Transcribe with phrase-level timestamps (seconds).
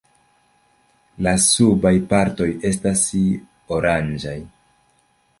[1.25, 3.03] La subaj partoj estas
[3.77, 4.35] oranĝaj.